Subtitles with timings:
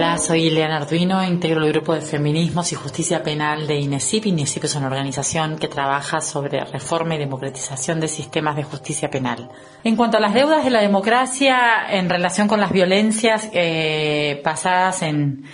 [0.00, 4.28] Hola, soy Ileana Arduino, integro el grupo de Feminismos y Justicia Penal de INESIP.
[4.28, 9.50] INESIP es una organización que trabaja sobre reforma y democratización de sistemas de justicia penal.
[9.84, 15.02] En cuanto a las deudas de la democracia en relación con las violencias eh, basadas
[15.02, 15.44] en,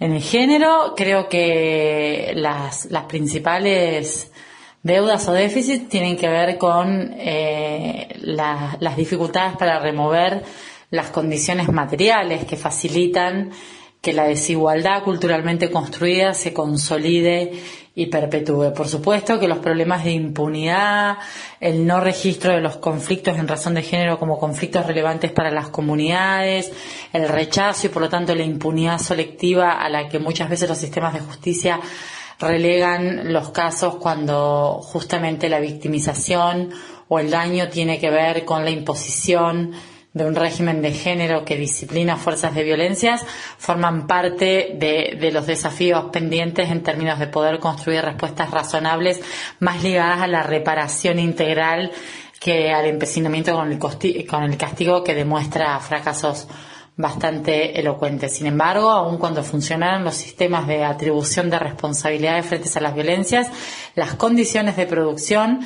[0.00, 4.32] el género, creo que las, principales
[4.82, 10.42] deudas o déficits tienen que ver con eh, las dificultades para remover
[10.90, 13.50] las condiciones materiales que facilitan
[14.02, 17.52] que la desigualdad culturalmente construida se consolide
[17.94, 18.72] y perpetúe.
[18.74, 21.18] Por supuesto que los problemas de impunidad,
[21.60, 25.68] el no registro de los conflictos en razón de género como conflictos relevantes para las
[25.68, 26.72] comunidades,
[27.12, 30.78] el rechazo y por lo tanto la impunidad selectiva a la que muchas veces los
[30.78, 31.78] sistemas de justicia
[32.40, 36.70] relegan los casos cuando justamente la victimización
[37.06, 39.72] o el daño tiene que ver con la imposición
[40.14, 43.24] de un régimen de género que disciplina fuerzas de violencias
[43.58, 49.20] forman parte de, de, los desafíos pendientes en términos de poder construir respuestas razonables
[49.58, 51.92] más ligadas a la reparación integral
[52.38, 53.78] que al empecinamiento con el,
[54.26, 56.48] con el castigo que demuestra fracasos
[56.96, 58.34] bastante elocuentes.
[58.34, 63.48] Sin embargo, aun cuando funcionaron los sistemas de atribución de responsabilidades frente a las violencias,
[63.94, 65.60] las condiciones de producción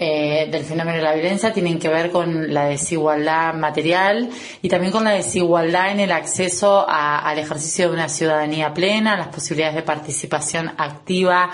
[0.00, 4.30] eh, del fenómeno de la violencia tienen que ver con la desigualdad material
[4.62, 9.26] y también con la desigualdad en el acceso al ejercicio de una ciudadanía plena, las
[9.26, 11.50] posibilidades de participación activa,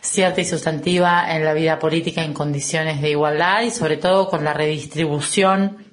[0.00, 4.44] cierta y sustantiva en la vida política en condiciones de igualdad y sobre todo con
[4.44, 5.84] la redistribución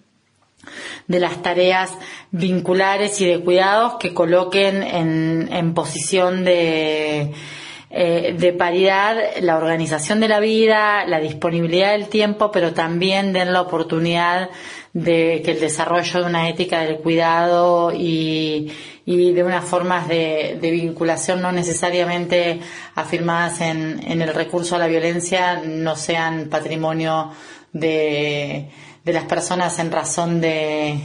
[1.07, 1.89] de las tareas
[2.29, 7.33] vinculares y de cuidados que coloquen en posición de
[7.97, 13.53] eh, de paridad la organización de la vida, la disponibilidad del tiempo, pero también den
[13.53, 14.49] la oportunidad
[14.91, 18.69] de que el desarrollo de una ética del cuidado y,
[19.05, 22.59] de unas formas de, vinculación no necesariamente
[22.95, 27.31] afirmadas en, el recurso a la violencia no sean patrimonio
[27.71, 28.71] de,
[29.05, 30.99] de las personas en razón de,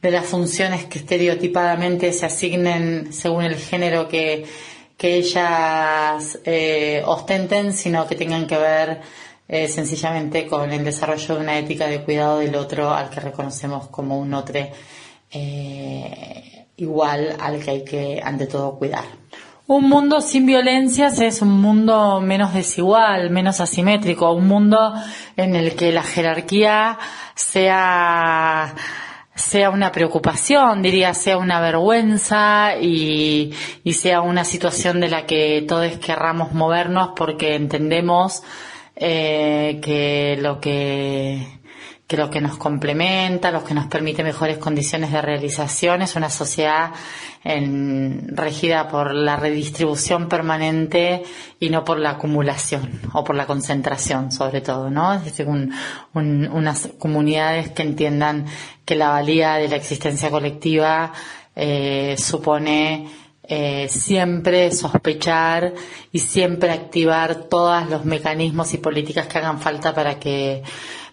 [0.00, 4.46] de las funciones que estereotipadamente se asignen según el género que,
[4.98, 9.00] que ellas eh, ostenten, sino que tengan que ver
[9.46, 13.86] eh, sencillamente con el desarrollo de una ética de cuidado del otro al que reconocemos
[13.88, 14.60] como un otro
[15.30, 19.04] eh, igual al que hay que ante todo cuidar.
[19.68, 24.94] Un mundo sin violencias es un mundo menos desigual, menos asimétrico, un mundo
[25.36, 26.98] en el que la jerarquía
[27.34, 28.74] sea
[29.38, 33.54] sea una preocupación, diría, sea una vergüenza y,
[33.84, 38.42] y sea una situación de la que todos querramos movernos porque entendemos
[38.96, 41.57] eh, que lo que
[42.08, 46.30] que lo que nos complementa, lo que nos permite mejores condiciones de realización es una
[46.30, 46.90] sociedad
[47.44, 51.22] en, regida por la redistribución permanente
[51.60, 55.12] y no por la acumulación o por la concentración, sobre todo, ¿no?
[55.12, 55.46] Es decir,
[56.14, 58.46] unas comunidades que entiendan
[58.86, 61.12] que la valía de la existencia colectiva
[61.54, 63.06] eh, supone
[63.48, 65.72] eh, siempre sospechar
[66.12, 70.62] y siempre activar todos los mecanismos y políticas que hagan falta para que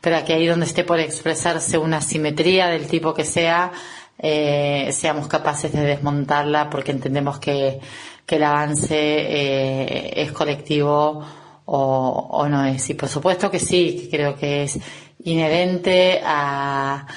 [0.06, 3.72] pero que ahí donde esté por expresarse una simetría del tipo que sea,
[4.19, 7.79] eh, seamos capaces de desmontarla porque entendemos que,
[8.28, 11.25] el avance eh, es colectivo
[11.66, 12.88] o, no es.
[12.88, 14.78] Y por supuesto que sí, que creo que es
[15.23, 17.07] inherente a,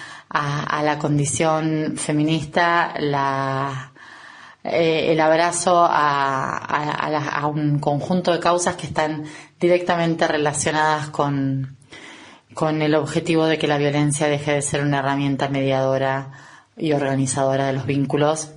[0.83, 3.93] la condición feminista la,
[4.71, 9.25] eh, el abrazo a, un conjunto de causas que están
[9.59, 11.77] directamente relacionadas con,
[12.55, 16.33] con el objetivo de que la violencia deje de ser una herramienta mediadora
[16.77, 18.53] y organizadora de los vínculos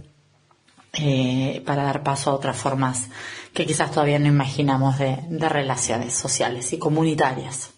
[0.93, 3.09] eh, para dar paso a otras formas
[3.53, 7.71] que quizás todavía no imaginamos de relaciones sociales y comunitarias.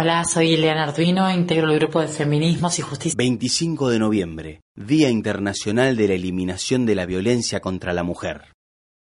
[0.00, 3.16] Hola, soy Ileana Arduino, integro el grupo de Feminismos y Justicia.
[3.18, 8.52] 25 de noviembre, Día Internacional de la Eliminación de la Violencia contra la Mujer.